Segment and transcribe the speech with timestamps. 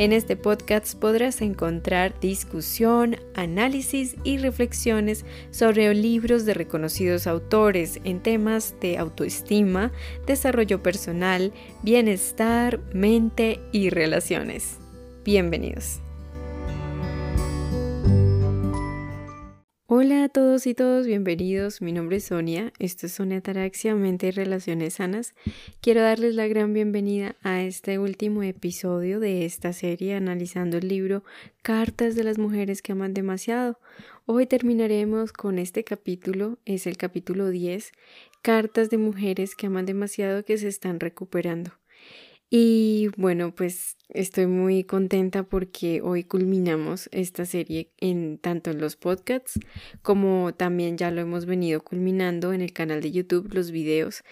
[0.00, 8.20] En este podcast podrás encontrar discusión, análisis y reflexiones sobre libros de reconocidos autores en
[8.22, 9.92] temas de autoestima,
[10.26, 11.52] desarrollo personal,
[11.82, 14.78] bienestar, mente y relaciones.
[15.22, 16.00] Bienvenidos.
[19.92, 21.82] Hola a todos y todos, bienvenidos.
[21.82, 22.72] Mi nombre es Sonia.
[22.78, 25.34] Esto es Sonia Taraxia, Mente y Relaciones Sanas.
[25.80, 31.24] Quiero darles la gran bienvenida a este último episodio de esta serie analizando el libro
[31.62, 33.80] Cartas de las Mujeres que Aman Demasiado.
[34.26, 37.90] Hoy terminaremos con este capítulo, es el capítulo 10,
[38.42, 41.79] Cartas de Mujeres que Aman Demasiado que se están recuperando.
[42.52, 48.96] Y bueno, pues estoy muy contenta porque hoy culminamos esta serie en tanto en los
[48.96, 49.60] podcasts
[50.02, 54.24] como también ya lo hemos venido culminando en el canal de YouTube, los videos,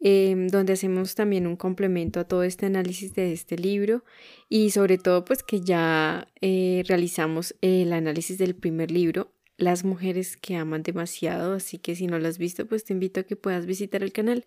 [0.00, 4.04] em, donde hacemos también un complemento a todo este análisis de este libro
[4.48, 10.36] y sobre todo pues que ya eh, realizamos el análisis del primer libro las mujeres
[10.36, 13.36] que aman demasiado, así que si no lo has visto, pues te invito a que
[13.36, 14.44] puedas visitar el canal.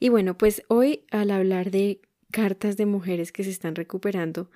[0.00, 2.00] Y bueno, pues hoy al hablar de
[2.34, 4.50] cartas de mujeres que se están recuperando,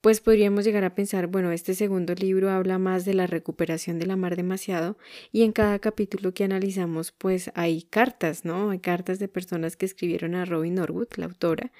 [0.00, 4.10] pues podríamos llegar a pensar, bueno, este segundo libro habla más de la recuperación del
[4.10, 4.98] amar demasiado
[5.30, 8.70] y en cada capítulo que analizamos pues hay cartas, ¿no?
[8.70, 11.70] Hay cartas de personas que escribieron a Robin Norwood, la autora.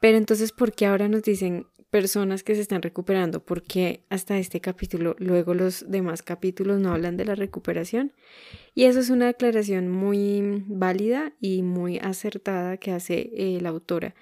[0.00, 3.44] Pero entonces, ¿por qué ahora nos dicen personas que se están recuperando?
[3.44, 8.12] ¿Por qué hasta este capítulo, luego los demás capítulos no hablan de la recuperación?
[8.74, 14.14] Y eso es una aclaración muy válida y muy acertada que hace eh, la autora.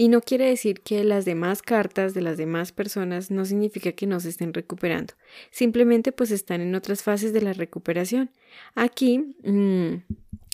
[0.00, 4.06] Y no quiere decir que las demás cartas de las demás personas no significa que
[4.06, 5.14] no se estén recuperando.
[5.50, 8.30] Simplemente pues están en otras fases de la recuperación.
[8.76, 9.94] Aquí mm,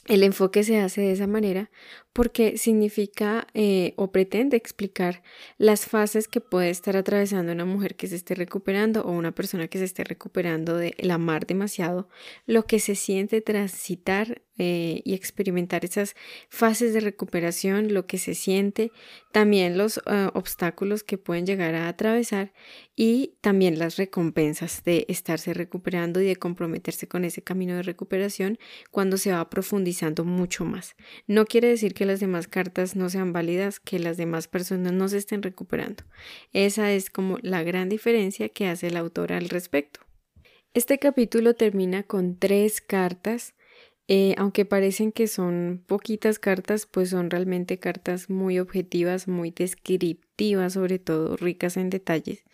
[0.06, 1.70] el enfoque se hace de esa manera
[2.14, 5.22] porque significa eh, o pretende explicar
[5.58, 9.68] las fases que puede estar atravesando una mujer que se esté recuperando o una persona
[9.68, 12.08] que se esté recuperando de amar demasiado,
[12.46, 16.14] lo que se siente transitar eh, y experimentar esas
[16.48, 18.92] fases de recuperación, lo que se siente,
[19.32, 22.52] también los ah, obstáculos que pueden llegar a atravesar
[22.94, 28.58] y también las recompensas de estarse recuperando y de comprometerse con ese camino de recuperación
[28.92, 30.94] cuando se va profundizando mucho más.
[31.26, 35.08] No quiere decir que las demás cartas no sean válidas, que las demás personas no
[35.08, 36.04] se estén recuperando.
[36.52, 40.00] Esa es como la gran diferencia que hace el autor al respecto.
[40.74, 43.53] Este capítulo termina con tres cartas
[44.08, 50.23] eh, aunque parecen que son poquitas cartas, pues son realmente cartas muy objetivas, muy descriptivas,
[50.68, 52.44] sobre todo ricas en detalles.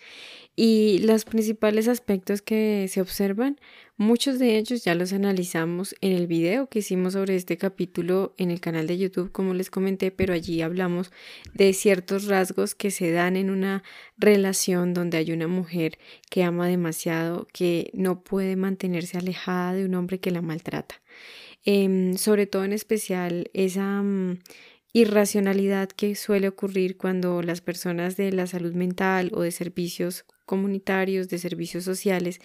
[0.57, 3.59] Y los principales aspectos que se observan,
[3.97, 8.51] muchos de ellos ya los analizamos en el video que hicimos sobre este capítulo en
[8.51, 11.13] el canal de YouTube, como les comenté, pero allí hablamos
[11.55, 13.83] de ciertos rasgos que se dan en una
[14.19, 15.99] relación donde hay una mujer
[16.29, 21.01] que ama demasiado, que no puede mantenerse alejada de un hombre que la maltrata.
[21.65, 24.39] Em, sobre todo en especial esa mm,
[24.93, 31.29] irracionalidad que suele ocurrir cuando las personas de la salud mental o de servicios comunitarios,
[31.29, 32.41] de servicios sociales,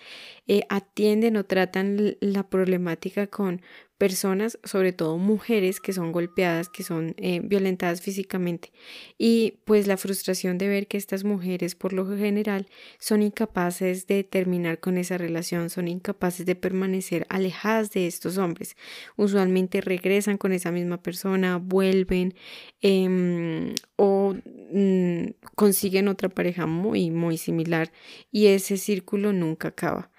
[0.48, 3.62] eh, atienden o tratan la problemática con
[3.98, 8.72] personas, sobre todo mujeres que son golpeadas, que son eh, violentadas físicamente.
[9.18, 12.68] Y pues la frustración de ver que estas mujeres por lo general
[13.00, 18.76] son incapaces de terminar con esa relación, son incapaces de permanecer alejadas de estos hombres.
[19.16, 22.36] Usualmente regresan con esa misma persona, vuelven
[22.82, 24.36] em, o
[24.72, 25.26] mm,
[25.56, 27.92] consiguen otra pareja muy, muy similar
[28.32, 30.12] y ese círculo nunca acaba.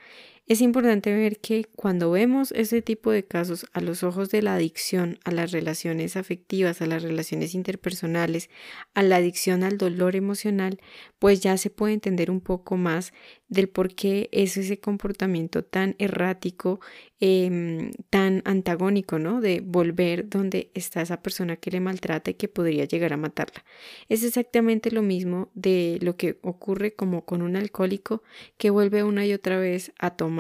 [0.49, 4.55] Es importante ver que cuando vemos ese tipo de casos a los ojos de la
[4.55, 8.49] adicción a las relaciones afectivas, a las relaciones interpersonales,
[8.95, 10.81] a la adicción al dolor emocional,
[11.19, 13.13] pues ya se puede entender un poco más
[13.49, 16.81] del por qué es ese comportamiento tan errático,
[17.21, 19.41] em, tan antagónico, ¿no?
[19.41, 23.65] De volver donde está esa persona que le maltrata y que podría llegar a matarla.
[24.09, 28.23] Es exactamente lo mismo de lo que ocurre como con un alcohólico
[28.59, 30.36] que vuelve una y otra vez a tomar,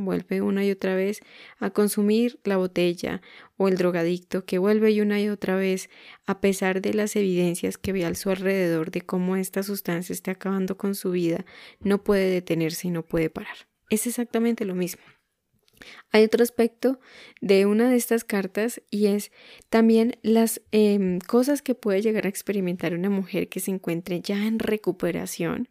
[0.00, 1.20] Vuelve una y otra vez
[1.58, 3.20] a consumir la botella
[3.56, 5.90] o el drogadicto que vuelve una y otra vez
[6.26, 10.32] a pesar de las evidencias que ve a su alrededor de cómo esta sustancia está
[10.32, 11.44] acabando con su vida,
[11.80, 13.56] no puede detenerse y no puede parar.
[13.90, 15.02] Es exactamente lo mismo.
[16.12, 17.00] Hay otro aspecto
[17.40, 19.32] de una de estas cartas y es
[19.68, 24.46] también las em, cosas que puede llegar a experimentar una mujer que se encuentre ya
[24.46, 25.68] en recuperación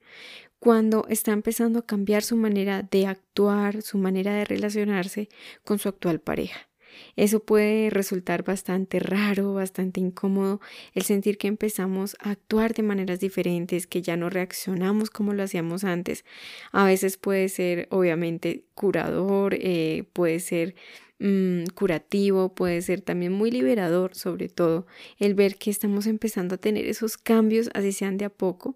[0.64, 5.28] cuando está empezando a cambiar su manera de actuar, su manera de relacionarse
[5.66, 6.70] con su actual pareja.
[7.18, 10.62] Eso puede resultar bastante raro, bastante incómodo,
[10.94, 15.44] el sentir que empezamos a actuar de maneras diferentes, que ya no reaccionamos como lo
[15.44, 16.24] hacíamos antes.
[16.72, 20.76] A veces puede ser, obviamente, curador, eh, puede ser
[21.24, 24.86] mm, curativo, puede ser también muy liberador, sobre todo,
[25.18, 28.76] el ver que estamos empezando a tener esos cambios, así sean de a poco.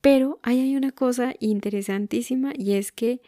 [0.00, 3.20] Pero ahí hay una cosa interesantísima y es que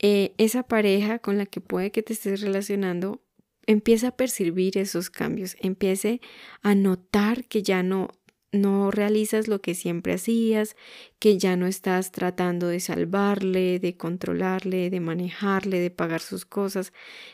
[0.00, 3.20] eh, esa pareja con la que puede que te estés relacionando
[3.66, 6.20] empieza a percibir esos cambios, empiece
[6.62, 8.08] a notar que ya no
[8.52, 10.76] no realizas lo que siempre hacías,
[11.18, 16.92] que ya no estás tratando de salvarle, de controlarle, de manejarle, de pagar sus cosas,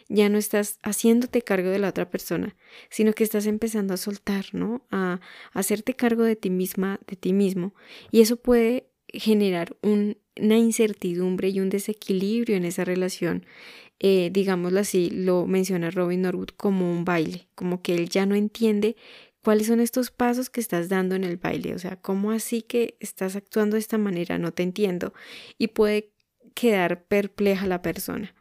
[0.08, 2.56] ya no estás haciéndote cargo de la otra persona,
[2.90, 4.86] sino que estás empezando a soltar, ¿no?
[4.90, 5.20] A,
[5.52, 7.74] hacerte cargo de ti misma, de ti mismo.
[8.10, 13.46] Y eso puede generar una incertidumbre y un desequilibrio en esa relación.
[14.00, 18.34] Eh, digámoslo así, lo menciona Robin Norwood como un baile, como que él ya no
[18.34, 18.96] entiende
[19.44, 22.96] cuáles son estos pasos que estás dando en el baile, o sea, cómo así que
[22.98, 25.12] estás actuando de esta manera, no te entiendo,
[25.58, 26.10] y puede
[26.54, 28.34] quedar perpleja la persona.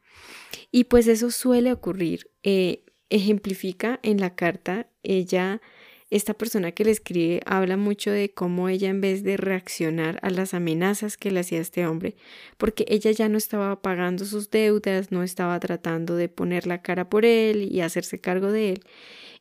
[0.71, 2.31] Y pues eso suele ocurrir.
[2.43, 5.61] Eh, ejemplifica en la carta, ella
[6.09, 10.29] esta persona que le escribe habla mucho de cómo ella en vez de reaccionar a
[10.29, 12.15] las amenazas que le hacía este hombre,
[12.57, 17.09] porque ella ya no estaba pagando sus deudas, no estaba tratando de poner la cara
[17.09, 18.83] por él y hacerse cargo de él,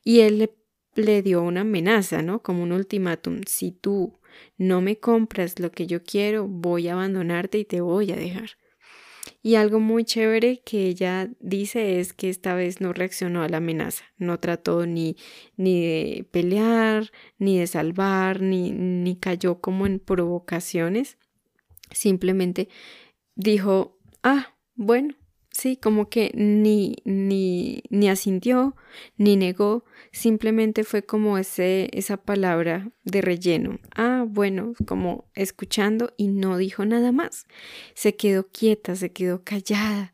[0.03, 0.50] y él le,
[0.94, 2.43] le dio una amenaza, ¿no?
[2.43, 4.19] Como un ultimátum, si tú
[4.59, 8.50] no me compras lo que yo quiero, voy a abandonarte y te voy a dejar.
[9.43, 13.56] Y algo muy chévere que ella dice es que esta vez no reaccionó a la
[13.59, 15.17] amenaza, no trató ni,
[15.56, 21.19] ni de pelear, ni de salvar, ni, ni cayó como en provocaciones.
[21.91, 22.69] Simplemente
[23.35, 25.15] dijo, ah, bueno,
[25.62, 28.75] sí, como que ni, ni, ni asintió,
[29.17, 33.79] ni negó, simplemente fue como ese, esa palabra de relleno.
[33.94, 37.47] Ah, bueno, como escuchando y no dijo nada más.
[37.94, 40.12] Se quedó quieta, se quedó callada.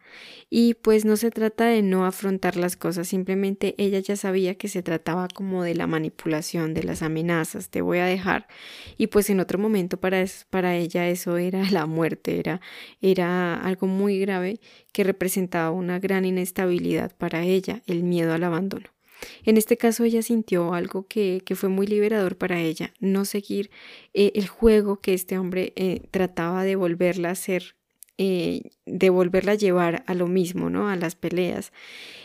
[0.50, 4.68] Y pues no se trata de no afrontar las cosas, simplemente ella ya sabía que
[4.68, 8.48] se trataba como de la manipulación, de las amenazas, te voy a dejar.
[8.96, 12.60] Y pues en otro momento para, para ella eso era la muerte, era,
[13.02, 14.60] era algo muy grave
[14.98, 18.86] que representaba una gran inestabilidad para ella, el miedo al abandono.
[19.44, 23.70] En este caso ella sintió algo que, que fue muy liberador para ella, no seguir
[24.12, 27.76] eh, el juego que este hombre eh, trataba de volverla a hacer,
[28.16, 30.88] eh, de volverla a llevar a lo mismo, ¿no?
[30.88, 31.72] A las peleas.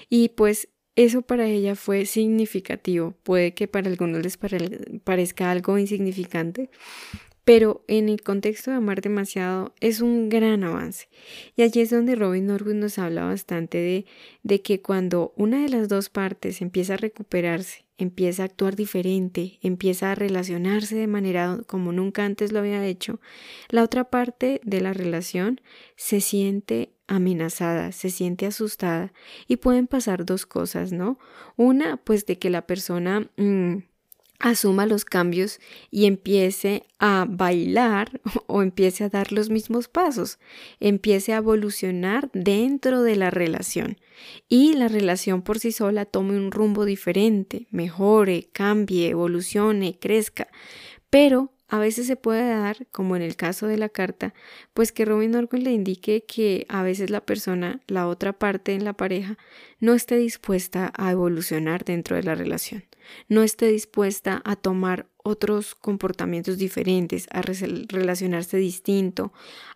[0.10, 3.14] Y pues eso para ella fue significativo.
[3.22, 4.40] Puede que para algunos les
[5.04, 6.72] parezca algo insignificante,
[7.44, 11.08] pero en el contexto de amar demasiado es un gran avance.
[11.56, 14.06] Y allí es donde Robin Norwood nos habla bastante de,
[14.44, 19.60] de que cuando una de las dos partes empieza a recuperarse, empieza a actuar diferente,
[19.62, 23.20] empieza a relacionarse de manera como nunca antes lo había hecho,
[23.70, 25.62] la otra parte de la relación
[25.96, 29.14] se siente amenazada, se siente asustada
[29.48, 31.20] y pueden pasar dos cosas, ¿no?
[31.58, 33.30] Una, pues de que la persona...
[33.38, 33.78] Mm,
[34.44, 40.38] asuma los cambios y empiece a bailar o empiece a dar los mismos pasos,
[40.82, 43.98] empiece a evolucionar dentro de la relación
[44.50, 50.50] y la relación por sí sola tome un rumbo diferente, mejore, cambie, evolucione, crezca,
[51.10, 54.34] pero a veces se puede dar, como en el caso de la carta,
[54.74, 58.86] pues que Robin Orwell le indique que a veces la persona, la otra parte en
[58.86, 59.38] la pareja,
[59.80, 62.86] no esté dispuesta a evolucionar dentro de la relación,
[63.28, 69.32] no esté dispuesta a tomar otros comportamientos diferentes, a relacionarse distinto,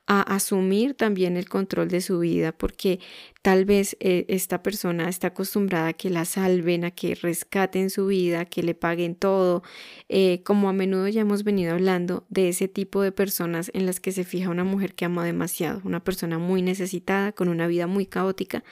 [0.06, 3.00] a asumir también el control de su vida, porque
[3.42, 8.08] tal vez eh, esta persona está acostumbrada a que la salven, a que rescaten su
[8.08, 9.64] vida, que le paguen todo,
[10.10, 14.02] eh, como a menudo ya hemos venido hablando de ese tipo de personas en las
[14.02, 17.88] que se fija una mujer que ama demasiado, una persona muy necesitada, con una vida
[17.88, 18.66] muy caótica,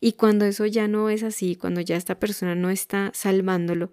[0.00, 3.90] y cuando eso ya no es así, cuando ya esta persona no está salvándolo,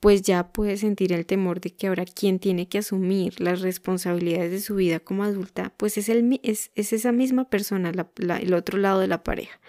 [0.00, 4.50] pues ya puede sentir el temor de que ahora quien tiene que asumir las responsabilidades
[4.50, 7.92] de su vida como adulta, pues es, el, es, esa misma persona,
[8.40, 9.60] el otro lado de la pareja.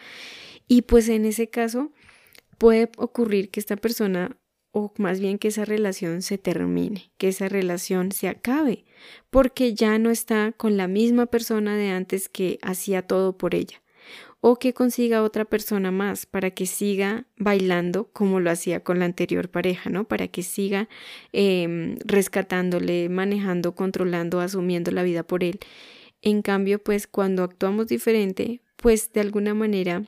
[0.68, 1.92] Y pues en ese caso
[2.60, 4.38] puede ocurrir que esta persona,
[4.72, 8.86] o más bien que esa relación se termine, que esa relación se acabe,
[9.32, 13.82] porque ya no está con la misma persona de antes que hacía todo por ella
[14.42, 19.06] o que consiga otra persona más para que siga bailando como lo hacía con la
[19.06, 20.08] anterior pareja, ¿no?
[20.08, 20.88] Para que siga
[21.34, 25.60] em, rescatándole, manejando, controlando, asumiendo la vida por él.
[26.22, 30.04] En cambio, pues cuando actuamos diferente, pues de alguna manera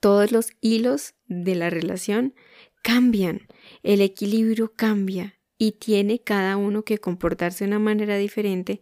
[0.00, 2.34] todos los hilos de la relación
[2.82, 3.42] cambian,
[3.82, 8.80] el equilibrio cambia y tiene cada uno que comportarse de una manera diferente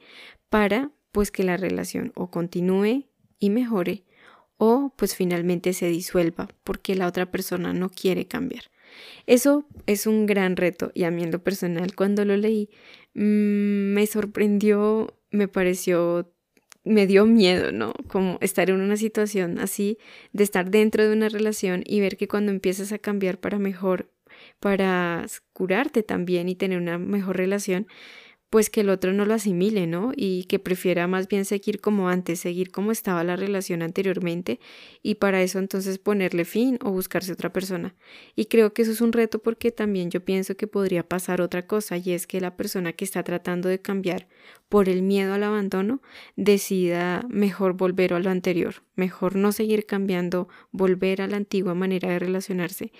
[0.48, 3.06] para pues que la relación o continúe
[3.38, 4.04] y mejore
[4.64, 8.64] o pues finalmente se disuelva porque la otra persona no quiere cambiar.
[9.26, 12.70] Eso es un gran reto y a mí en lo personal cuando lo leí
[13.14, 16.32] mm, me sorprendió, me pareció,
[16.84, 17.92] me dio miedo, ¿no?
[18.08, 19.98] Como estar en una situación así,
[20.32, 24.10] de estar dentro de una relación y ver que cuando empiezas a cambiar para mejor,
[24.60, 27.86] para curarte también y tener una mejor relación,
[28.54, 30.12] pues que el otro no lo asimile, ¿no?
[30.14, 34.60] Y que prefiera más bien seguir como antes, seguir como estaba la relación anteriormente
[35.02, 37.96] y para eso entonces ponerle fin o buscarse otra persona.
[38.36, 41.66] Y creo que eso es un reto porque también yo pienso que podría pasar otra
[41.66, 44.28] cosa y es que la persona que está tratando de cambiar
[44.74, 46.02] por el miedo al abandono
[46.34, 52.08] decida mejor volver a lo anterior, mejor no seguir cambiando, volver a la antigua manera
[52.08, 52.90] de relacionarse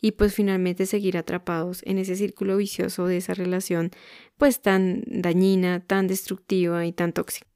[0.00, 3.92] y pues finalmente seguir atrapados en ese círculo vicioso de esa relación
[4.38, 7.46] pues tan dañina, tan destructiva y tan tóxica.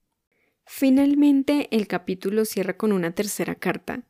[0.65, 4.05] Finalmente el capítulo cierra con una tercera carta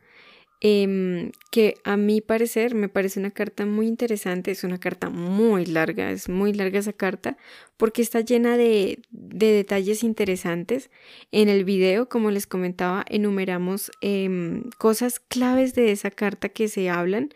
[0.66, 5.66] Em, que a mi parecer me parece una carta muy interesante, es una carta muy
[5.66, 7.37] larga, es muy larga esa carta
[7.76, 10.88] porque está llena de, de detalles interesantes.
[11.33, 16.88] En el video, como les comentaba, enumeramos em, cosas claves de esa carta que se
[16.88, 17.28] hablan,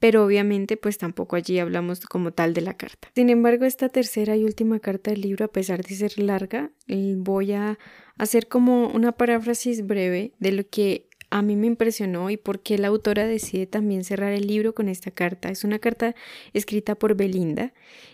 [0.00, 3.08] pero obviamente pues tampoco allí hablamos como tal de la carta.
[3.14, 7.52] Sin embargo, esta tercera y última carta del libro, a pesar de ser larga, voy
[7.52, 7.78] a
[8.18, 12.78] hacer como una paráfrasis breve de lo que a mí me impresionó y por qué
[12.78, 15.48] la autora decide también cerrar el libro con esta carta.
[15.48, 16.14] Es una carta
[16.52, 17.72] escrita por Belinda.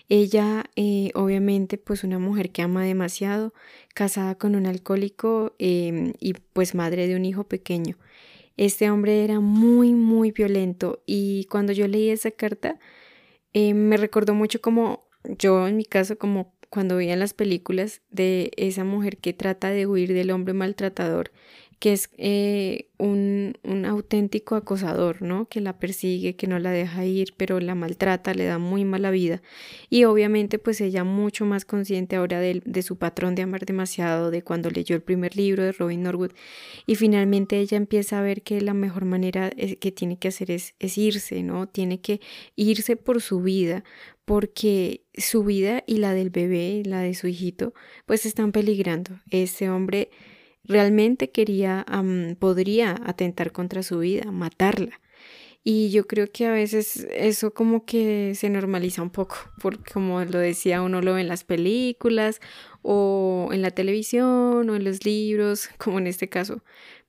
[0.09, 3.53] Ella, eh, obviamente, pues una mujer que ama demasiado,
[3.93, 7.99] casada con un alcohólico em, y pues madre de un hijo pequeño.
[8.57, 12.79] Este hombre era muy, muy violento y cuando yo leí esa carta
[13.53, 15.05] em, me recordó mucho como
[15.39, 19.87] yo en mi caso como cuando veía las películas de esa mujer que trata de
[19.87, 21.33] huir del hombre maltratador
[21.81, 25.47] que es eh, un, un, auténtico acosador, ¿no?
[25.49, 29.11] Que la persigue, que no la deja ir, pero la maltrata, le da muy mala
[29.11, 29.41] vida.
[29.89, 34.31] Y obviamente pues ella mucho más consciente ahora de, de su patrón de amar demasiado,
[34.31, 36.33] de cuando leyó el primer libro de Robin Norwood.
[36.87, 40.75] Y finalmente ella empieza a ver que la mejor manera que tiene que hacer es,
[40.81, 41.67] es irse, ¿no?
[41.67, 42.21] Tiene que
[42.57, 43.85] irse por su vida,
[44.27, 47.73] porque su vida y la del bebé, la de su hijito,
[48.05, 49.19] pues están peligrando.
[49.31, 50.11] Ese hombre
[50.71, 51.85] realmente quería,
[52.39, 55.01] podría atentar contra su vida, matarla.
[55.63, 60.25] Y yo creo que a veces eso como que se normaliza un poco, porque como
[60.25, 62.41] lo decía, uno lo ve en las películas
[62.83, 66.63] o en la televisión o en los libros, como en este caso.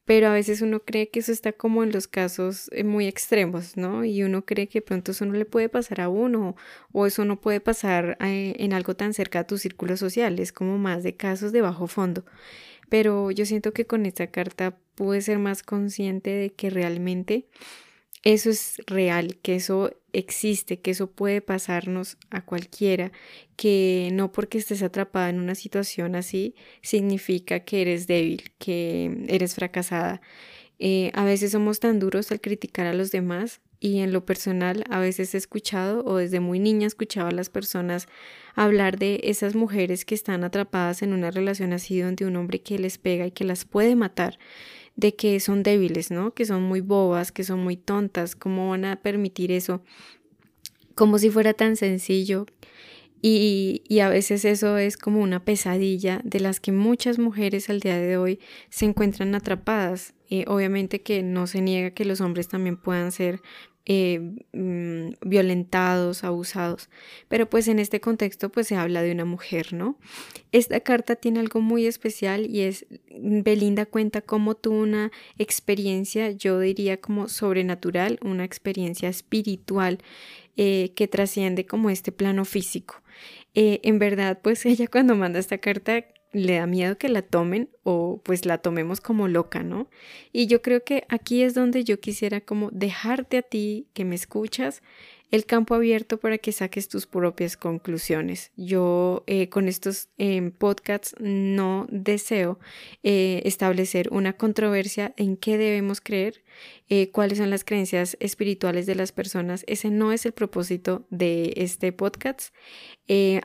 [0.04, 3.78] Pero a veces uno cree que eso está como en los casos eh, muy extremos,
[3.78, 4.04] ¿no?
[4.04, 6.56] Y uno cree que pronto eso no le puede pasar a uno
[6.92, 10.52] o eso no puede pasar eh, en algo tan cerca a tu círculo social, es
[10.52, 12.26] como más de casos de bajo fondo
[12.92, 17.48] pero yo siento que con esta carta pude ser más consciente de que realmente
[18.22, 23.14] eso es real, que eso existe, que eso puede pasarnos a cualquiera,
[23.56, 29.56] que no porque estés atrapada en una situación así significa que eres débil, que eres
[29.56, 30.22] fracasada.
[30.78, 34.86] Eh, a veces somos tan duros al criticar a los demás y en lo personal
[34.90, 38.08] a veces he escuchado o desde muy niña escuchaba a las personas
[38.56, 42.78] hablar de esas mujeres que están atrapadas en una relación así donde un hombre que
[42.78, 44.38] les pega y que las puede matar,
[44.96, 46.34] de que son débiles, ¿no?
[46.36, 49.82] Que son muy bobas, que son muy tontas, ¿cómo van a permitir eso?
[50.94, 52.46] Como si fuera tan sencillo.
[53.24, 57.80] Y, y, a veces eso es como una pesadilla de las que muchas mujeres al
[57.80, 60.16] día de hoy se encuentran atrapadas.
[60.28, 63.42] y obviamente que no se niega que los hombres también puedan ser
[63.86, 64.20] eh,
[64.54, 66.90] mm, violentados, abusados.
[67.28, 69.98] Pero pues en este contexto pues se habla de una mujer, ¿no?
[70.52, 76.60] Esta carta tiene algo muy especial y es, Belinda cuenta cómo tuvo una experiencia, yo
[76.60, 80.00] diría como sobrenatural, una experiencia espiritual
[80.58, 83.02] eh, que trasciende como este plano físico.
[83.54, 87.70] Eh, en verdad pues ella cuando manda esta carta le da miedo que la tomen
[87.84, 89.90] o pues la tomemos como loca, ¿no?
[90.32, 94.16] Y yo creo que aquí es donde yo quisiera como dejarte a ti que me
[94.16, 94.82] escuchas
[95.32, 98.52] el campo abierto para que saques tus propias conclusiones.
[98.58, 102.60] Yo eh, con estos em, podcasts no deseo
[103.02, 106.44] eh, establecer una controversia en qué debemos creer.
[106.90, 109.64] eh, cuáles son las creencias espirituales de las personas.
[109.68, 112.54] Ese no es el propósito de este podcast.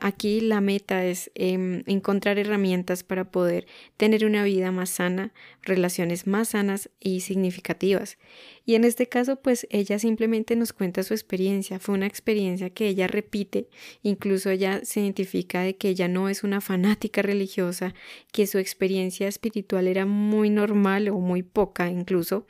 [0.00, 3.66] Aquí la meta es em, encontrar herramientas para poder
[3.96, 8.18] tener una vida más sana, relaciones más sanas y significativas.
[8.64, 11.75] Y en este caso, pues ella simplemente nos cuenta su experiencia.
[11.78, 13.68] Fue una experiencia que ella repite,
[14.02, 17.94] incluso ella se identifica de que ella no es una fanática religiosa,
[18.32, 22.46] que su experiencia espiritual era muy normal o muy poca incluso,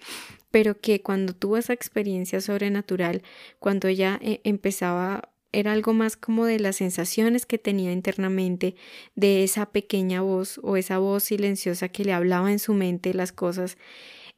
[0.50, 3.22] pero que cuando tuvo esa experiencia sobrenatural,
[3.58, 8.76] cuando ella eh, empezaba era algo más como de las sensaciones que tenía internamente,
[9.14, 13.32] de esa pequeña voz o esa voz silenciosa que le hablaba en su mente las
[13.32, 13.78] cosas.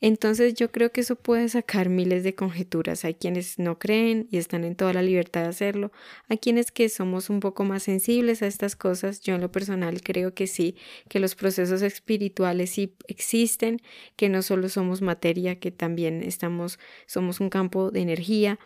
[0.00, 3.04] Entonces yo creo que eso puede sacar miles de conjeturas.
[3.04, 5.90] Hay quienes no creen y están en toda la libertad de hacerlo.
[6.28, 9.20] Hay quienes que somos un poco más sensibles a estas cosas.
[9.20, 10.76] Yo en lo personal creo que sí,
[11.08, 13.80] que los procesos espirituales sí existen,
[14.16, 18.58] que no solo somos materia, que también estamos, somos un campo de energía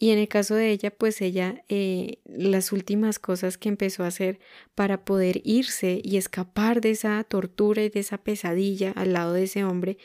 [0.00, 4.08] y en el caso de ella, pues ella, eh, las últimas cosas que empezó a
[4.08, 4.38] hacer
[4.76, 9.42] para poder irse y escapar de esa tortura y de esa pesadilla al lado de
[9.42, 9.98] ese hombre,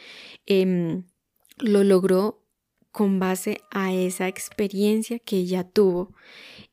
[0.47, 1.03] em,
[1.59, 2.43] lo logró
[2.91, 6.13] con base a esa experiencia que ella tuvo.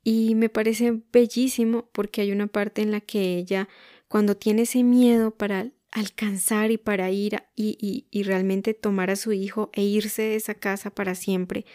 [0.02, 3.68] Y me parece bellísimo porque hay una parte en la que ella,
[4.08, 9.32] cuando tiene ese miedo para alcanzar y para ir y, y, realmente tomar a su
[9.32, 11.66] hijo e irse de esa casa para siempre,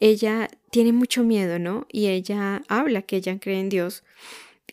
[0.00, 1.86] ella tiene mucho miedo, ¿no?
[1.90, 4.04] Y ella habla que ella cree en Dios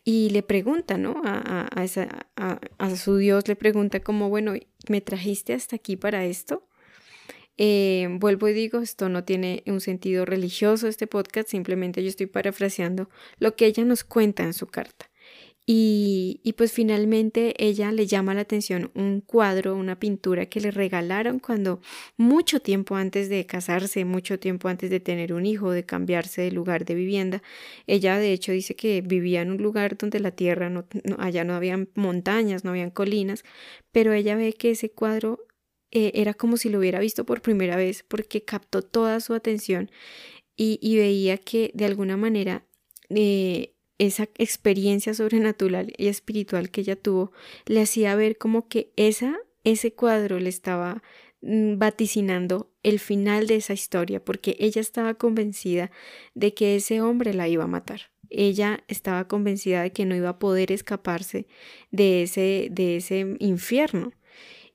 [0.04, 1.22] y le pregunta, ¿no?
[1.24, 4.54] A, a, a, su Dios le pregunta como, bueno,
[4.90, 6.68] ¿me trajiste hasta aquí para esto?
[7.58, 12.26] Eh, vuelvo y digo, esto no tiene un sentido religioso, este podcast, simplemente yo estoy
[12.26, 15.11] parafraseando lo que ella nos cuenta en su carta.
[15.66, 21.40] Y, pues finalmente ella le llama la atención un cuadro, una pintura que le regalaron
[21.40, 21.82] cuando
[22.18, 26.52] mucho tiempo antes de casarse, mucho tiempo antes de tener un hijo, de cambiarse de
[26.52, 27.42] lugar de vivienda.
[27.88, 30.86] Ella de hecho dice que vivía en un lugar donde la tierra, no,
[31.20, 33.44] allá no habían montañas, no habían colinas,
[33.92, 35.46] pero ella ve que ese cuadro
[35.92, 39.92] eh, era como si lo hubiera visto por primera vez porque captó toda su atención
[40.56, 42.66] y, y veía que de alguna manera...
[43.10, 47.32] Eh, esa experiencia sobrenatural y espiritual que ella tuvo
[47.68, 51.04] le hacía ver como que esa, ese cuadro le estaba
[51.42, 55.92] mm, vaticinando el final de esa historia, porque ella estaba convencida
[56.34, 58.12] de que ese hombre la iba a matar.
[58.32, 61.46] Ella estaba convencida de que no iba a poder escaparse
[61.92, 64.14] de ese, de ese infierno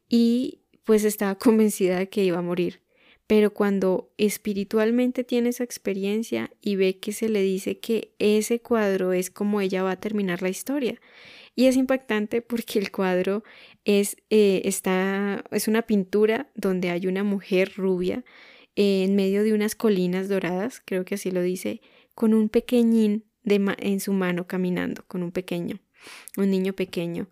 [0.09, 2.86] y pues estaba convencida de que iba a morir
[3.27, 9.13] pero cuando espiritualmente tiene esa experiencia y ve que se le dice que ese cuadro
[9.13, 11.01] es como ella va a terminar la historia.
[11.57, 13.43] Y es impactante porque el cuadro
[13.85, 18.25] es, eh, está, es una pintura donde hay una mujer rubia
[18.77, 21.81] en medio de unas colinas doradas, creo que así lo dice,
[22.15, 25.81] con un pequeñín de en su mano caminando, con un pequeño,
[26.37, 27.29] un niño pequeño.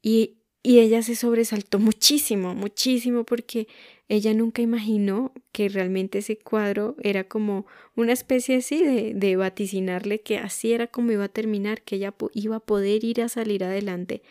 [0.00, 3.68] Y, y ella se sobresaltó muchísimo, muchísimo porque
[4.08, 10.22] ella nunca imaginó que realmente ese cuadro era como una especie así de, de vaticinarle
[10.22, 13.62] que así era como iba a terminar, que ella iba a poder ir a salir
[13.62, 14.22] adelante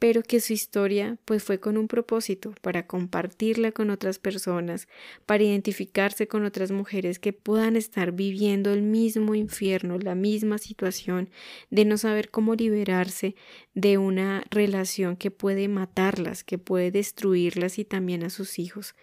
[0.00, 4.88] pero que su historia pues fue con un propósito para compartirla con otras personas,
[5.26, 11.28] para identificarse con otras mujeres que puedan estar viviendo el mismo infierno, la misma situación
[11.68, 13.36] de no saber cómo liberarse
[13.74, 18.94] de una relación que puede matarlas, que puede destruirlas y también a sus hijos.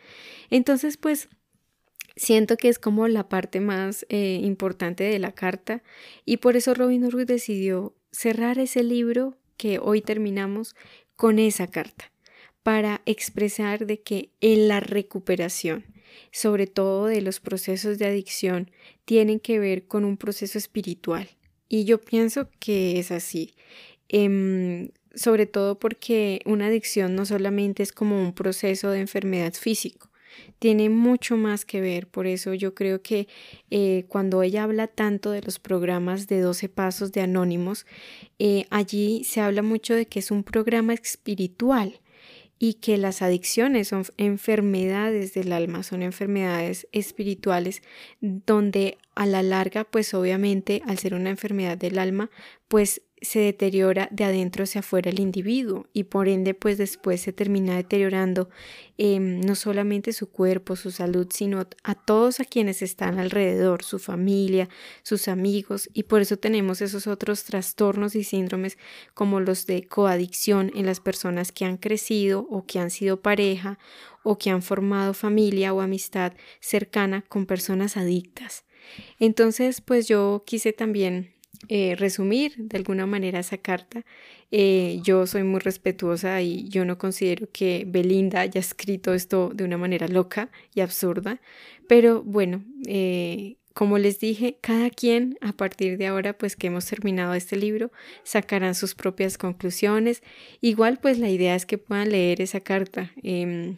[0.50, 1.30] Entonces pues
[2.16, 5.84] Siento que es como la parte más eh, importante de la carta
[6.26, 10.76] y por eso Robin Hood decidió cerrar ese libro que hoy terminamos
[11.16, 12.12] con esa carta
[12.64, 15.86] para expresar de que en la recuperación,
[16.32, 18.72] sobre todo de los procesos de adicción,
[19.06, 21.30] tienen que ver con un proceso espiritual.
[21.70, 23.54] Y yo pienso que es así.
[24.10, 30.07] Em, sobre todo porque una adicción no solamente es como un proceso de enfermedad físico,
[30.60, 32.08] tiene mucho más que ver.
[32.08, 33.28] Por eso yo creo que
[33.70, 37.86] eh, cuando ella habla tanto de los programas de 12 pasos de anónimos,
[38.40, 42.00] eh, allí se habla mucho de que es un programa espiritual
[42.60, 47.84] y que las adicciones son enfermedades del alma, son enfermedades espirituales
[48.22, 52.30] donde a la larga, pues obviamente al ser una enfermedad del alma,
[52.68, 57.34] pues se deteriora de adentro hacia afuera el individuo y por ende pues después se
[57.34, 58.50] termina deteriorando
[58.98, 63.98] em, no solamente su cuerpo, su salud, sino a todos a quienes están alrededor, su
[63.98, 64.70] familia,
[65.02, 68.78] sus amigos y por eso tenemos esos otros trastornos y síndromes
[69.16, 73.80] como los de coadicción en las personas que han crecido o que han sido pareja
[74.22, 78.64] o que han formado familia o amistad cercana con personas adictas.
[79.20, 81.37] Entonces pues yo quise también
[81.70, 84.06] eh, resumir de alguna manera esa carta.
[84.52, 89.64] Eh, yo soy muy respetuosa y yo no considero que Belinda haya escrito esto de
[89.64, 91.42] una manera loca y absurda,
[91.88, 96.86] pero bueno, eh, como les dije, cada quien a partir de ahora, pues que hemos
[96.88, 97.92] terminado este libro,
[98.24, 100.24] sacarán sus propias conclusiones.
[100.62, 103.12] Igual, pues la idea es que puedan leer esa carta.
[103.22, 103.78] Em,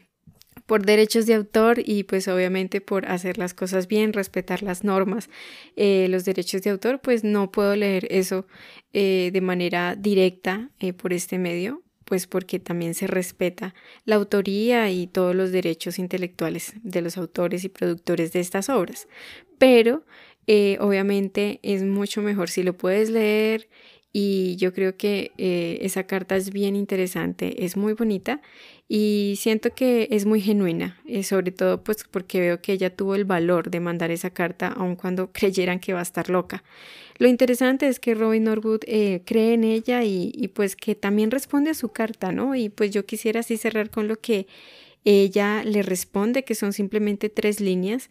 [0.70, 5.28] por derechos de autor y pues obviamente por hacer las cosas bien, respetar las normas,
[5.76, 8.46] eh, los derechos de autor, pues no puedo leer eso
[8.94, 13.74] eh, de manera directa eh, por este medio, pues porque también se respeta
[14.06, 19.08] la autoría y todos los derechos intelectuales de los autores y productores de estas obras.
[19.58, 20.04] Pero
[20.80, 23.70] obviamente es mucho mejor si lo puedes leer
[24.12, 25.32] y yo creo que
[25.82, 28.42] esa carta es bien interesante, es muy bonita
[28.92, 33.14] y siento que es muy genuina, eh, sobre todo pues porque veo que ella tuvo
[33.14, 36.64] el valor de mandar esa carta aun cuando creyeran que va a estar loca.
[37.20, 41.32] Lo interesante es que Robin Norwood eh, cree en ella y, y, pues que también
[41.32, 42.56] responde a su carta, ¿no?
[42.56, 44.48] Y pues yo quisiera así cerrar con lo que
[45.06, 48.10] ella le responde, que son simplemente tres líneas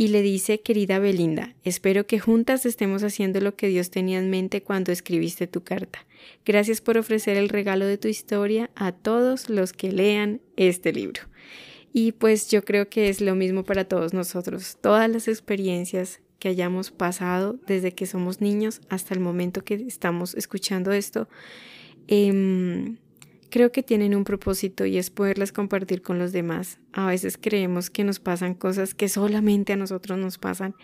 [0.00, 4.30] y le dice, querida Belinda, espero que juntas estemos haciendo lo que Dios tenía en
[4.30, 6.06] mente cuando escribiste tu carta.
[6.46, 11.22] Gracias por ofrecer el regalo de tu historia a todos los que lean este libro.
[11.92, 14.78] Y pues yo creo que es lo mismo para todos nosotros.
[14.80, 20.36] Todas las experiencias que hayamos pasado desde que somos niños hasta el momento que estamos
[20.36, 21.28] escuchando esto,
[22.06, 22.94] eh,
[23.50, 26.78] creo que tienen un propósito y es poderlas compartir con los demás.
[26.92, 30.74] A veces creemos que nos pasan cosas que solamente a nosotros nos pasan,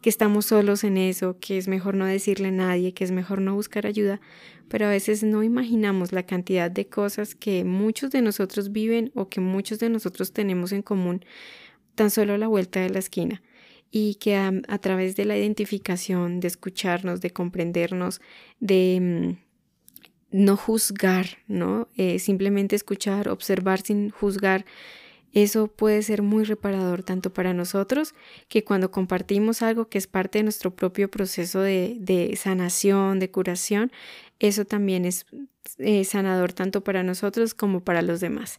[0.00, 3.40] que estamos solos en eso, que es mejor no decirle a nadie, que es mejor
[3.40, 4.20] no buscar ayuda,
[4.68, 9.28] pero a veces no imaginamos la cantidad de cosas que muchos de nosotros viven o
[9.28, 11.24] que muchos de nosotros tenemos en común
[11.94, 13.42] tan solo a la vuelta de la esquina
[13.90, 18.22] y que a, través de la identificación, de escucharnos, de comprendernos,
[18.58, 18.98] de
[19.38, 19.51] mm,
[20.32, 21.88] no juzgar, ¿no?
[21.96, 24.64] Eh, simplemente escuchar, observar sin juzgar.
[25.32, 28.14] Eso puede ser muy reparador tanto para nosotros
[28.48, 33.30] que cuando compartimos algo que es parte de nuestro propio proceso de, de sanación, de
[33.30, 33.92] curación,
[34.42, 35.24] eso también es
[35.78, 38.58] eh, sanador tanto para nosotros como para los demás.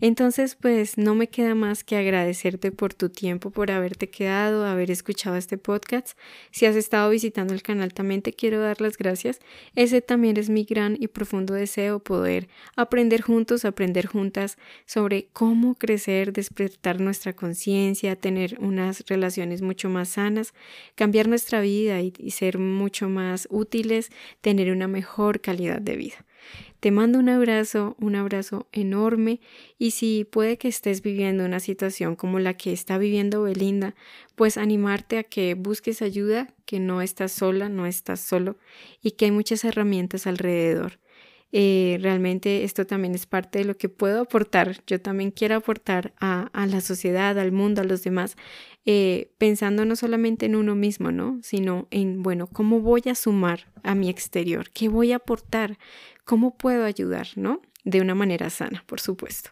[0.00, 4.90] Entonces, pues no me queda más que agradecerte por tu tiempo, por haberte quedado, haber
[4.90, 6.10] escuchado este podcast.
[6.50, 9.40] Si has estado visitando el canal, también te quiero dar las gracias.
[9.74, 15.74] Ese también es mi gran y profundo deseo, poder aprender juntos, aprender juntas sobre cómo
[15.74, 20.52] crecer, despertar nuestra conciencia, tener unas relaciones mucho más sanas,
[20.96, 24.10] cambiar nuestra vida y ser mucho más útiles,
[24.42, 26.24] tener una mejor calidad de vida.
[26.80, 29.40] Te mando un abrazo, un abrazo enorme
[29.78, 33.94] y si puede que estés viviendo una situación como la que está viviendo Belinda,
[34.34, 38.56] pues animarte a que busques ayuda, que no estás sola, no estás solo
[39.00, 40.98] y que hay muchas herramientas alrededor.
[41.52, 44.82] Eh, realmente esto también es parte de lo que puedo aportar.
[44.86, 48.36] Yo también quiero aportar a, a la sociedad, al mundo, a los demás,
[48.84, 51.38] eh, pensando no solamente en uno mismo, ¿no?
[51.42, 54.70] Sino en, bueno, ¿cómo voy a sumar a mi exterior?
[54.70, 55.78] ¿Qué voy a aportar?
[56.24, 57.60] ¿Cómo puedo ayudar, ¿no?
[57.84, 59.50] De una manera sana, por supuesto.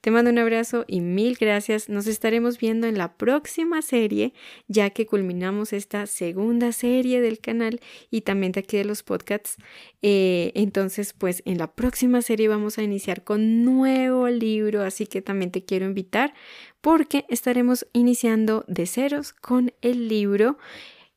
[0.00, 1.88] Te mando un abrazo y mil gracias.
[1.88, 4.34] Nos estaremos viendo en la próxima serie,
[4.68, 9.56] ya que culminamos esta segunda serie del canal y también de aquí de los podcasts.
[10.00, 15.22] Eh, entonces, pues en la próxima serie vamos a iniciar con nuevo libro, así que
[15.22, 16.34] también te quiero invitar
[16.80, 20.58] porque estaremos iniciando de ceros con el libro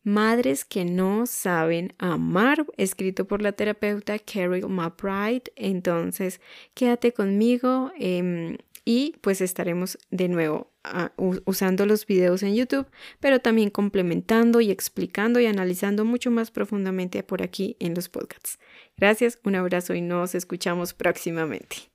[0.06, 5.52] Madres que no saben amar, escrito por la terapeuta Carol McBride.
[5.56, 6.39] Entonces,
[6.76, 12.86] quédate conmigo em, y pues estaremos de nuevo ah, usando los videos en YouTube,
[13.20, 18.60] pero también complementando y explicando y analizando mucho más profundamente por aquí en los podcasts.
[18.98, 21.94] Gracias, un abrazo y nos escuchamos próximamente.